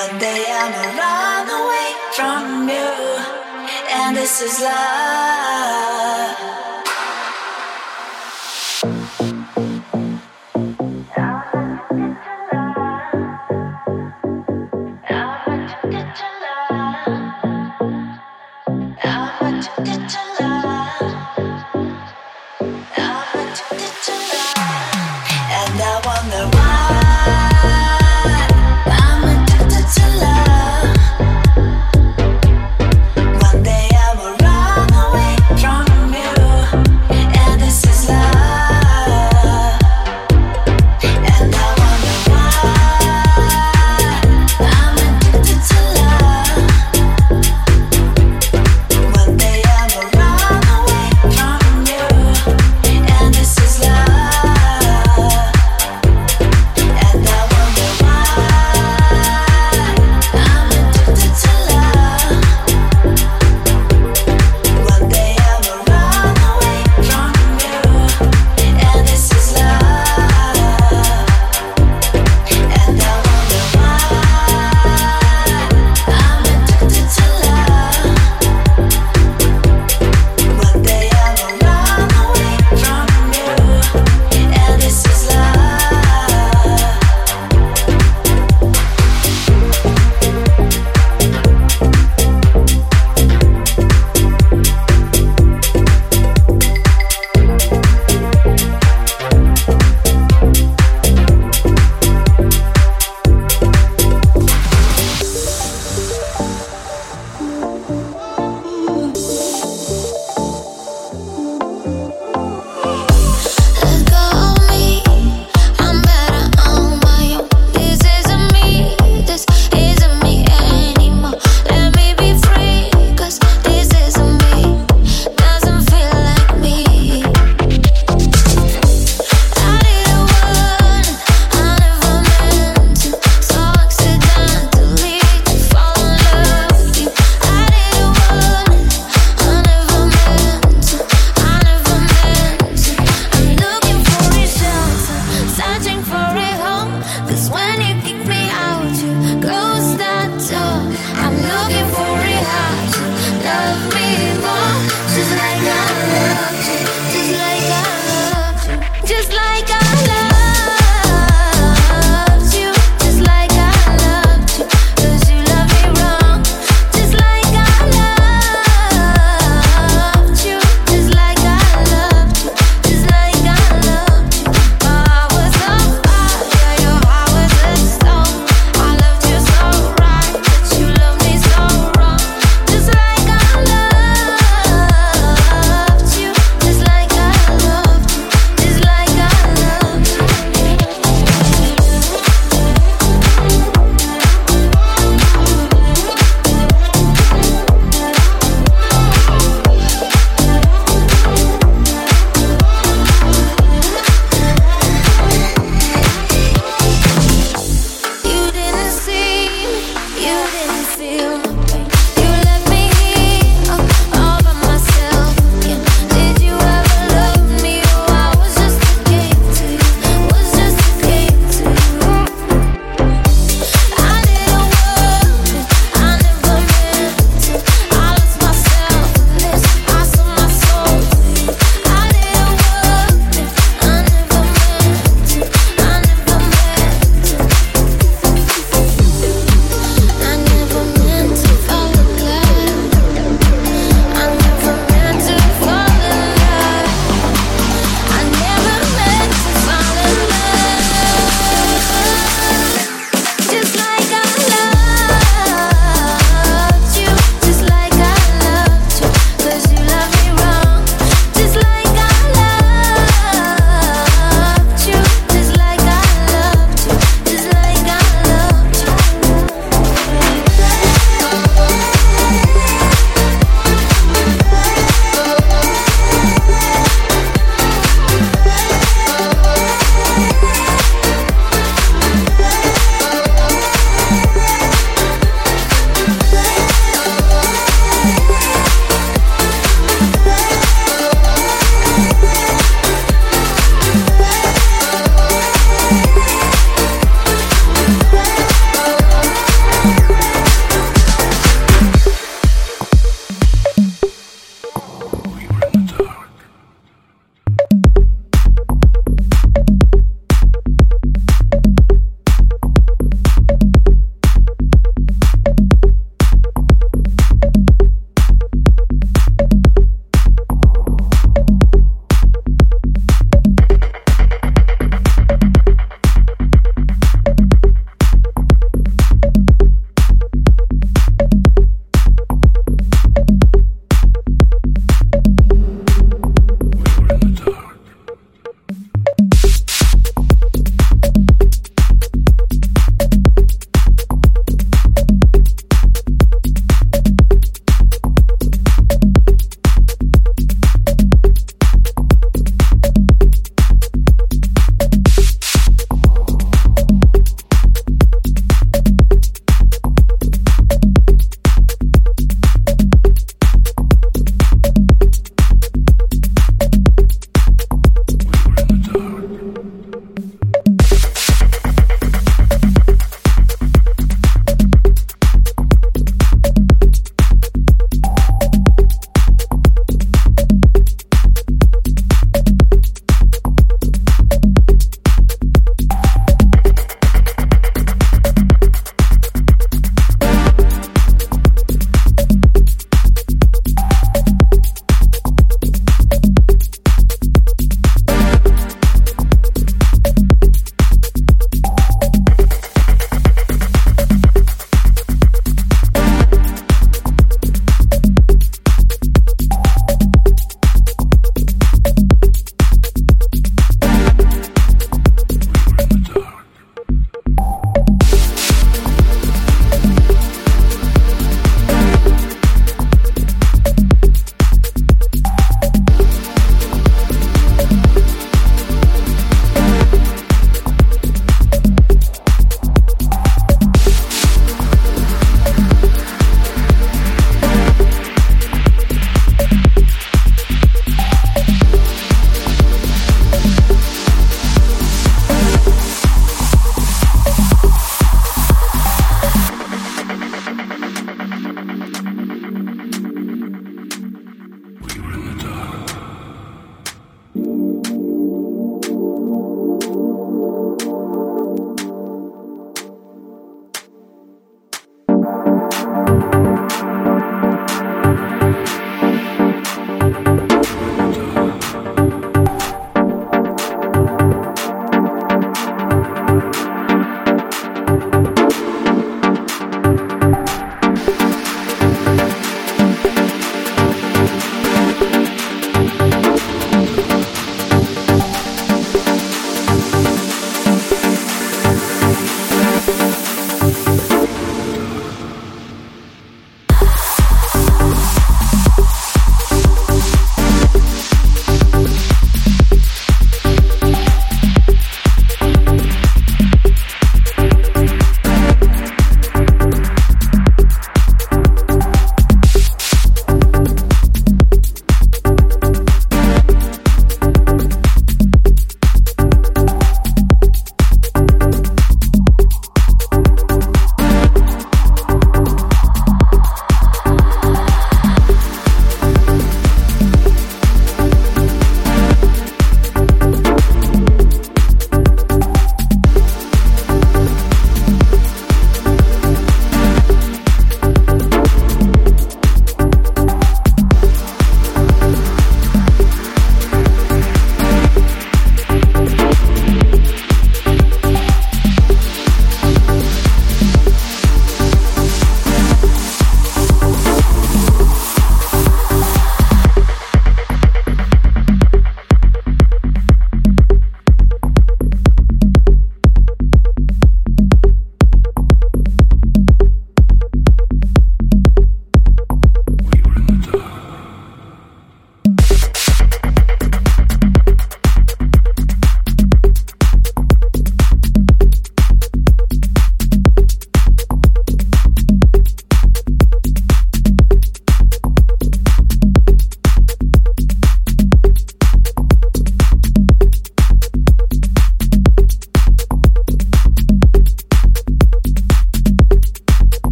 [0.00, 2.90] one day I'ma run away from you,
[3.98, 6.69] and this is love.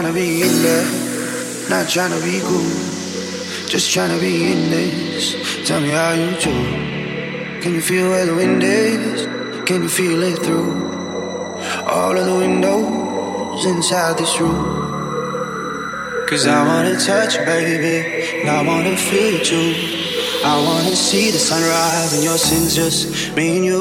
[0.00, 2.70] Trying to be in there, not trying to be cool.
[3.66, 5.66] Just trying to be in this.
[5.66, 6.54] Tell me how you do.
[7.60, 9.26] Can you feel where the wind is?
[9.66, 10.70] Can you feel it through
[11.84, 14.62] all of the windows inside this room?
[16.28, 19.74] Cause I wanna touch you, baby, and I wanna feel you.
[20.44, 23.77] I wanna see the sunrise and your sins just me and you